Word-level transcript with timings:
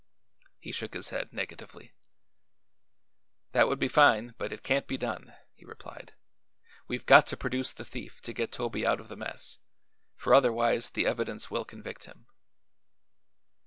He 0.57 0.71
shook 0.71 0.95
his 0.95 1.09
head 1.09 1.31
negatively. 1.31 1.93
"That 3.51 3.67
would 3.67 3.77
be 3.77 3.87
fine, 3.87 4.33
but 4.39 4.51
it 4.51 4.63
can't 4.63 4.87
be 4.87 4.97
done," 4.97 5.35
he 5.53 5.63
replied. 5.63 6.15
"We've 6.87 7.05
got 7.05 7.27
to 7.27 7.37
produce 7.37 7.71
the 7.71 7.85
thief 7.85 8.19
to 8.21 8.33
get 8.33 8.51
Toby 8.51 8.83
out 8.83 8.99
of 8.99 9.09
the 9.09 9.15
mess, 9.15 9.59
for 10.15 10.33
otherwise 10.33 10.89
the 10.89 11.05
evidence 11.05 11.51
will 11.51 11.65
convict 11.65 12.05
him." 12.05 12.25